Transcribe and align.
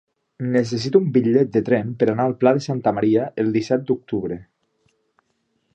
Necessito 0.53 1.01
un 1.07 1.11
bitllet 1.17 1.51
de 1.57 1.61
tren 1.67 1.91
per 1.99 2.07
anar 2.13 2.25
al 2.29 2.33
Pla 2.43 2.55
de 2.59 2.65
Santa 2.69 2.95
Maria 3.01 3.27
el 3.45 3.53
disset 3.59 3.85
d'octubre. 3.91 4.39